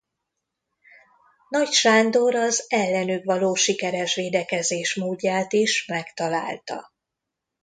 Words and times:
Nagy 1.49 1.71
Sándor 1.71 2.35
az 2.35 2.65
ellenük 2.67 3.23
való 3.25 3.53
sikeres 3.53 4.15
védekezés 4.15 4.95
módját 4.95 5.53
is 5.53 5.85
megtalálta. 5.85 6.93